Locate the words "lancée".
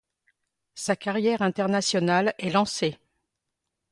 2.49-2.97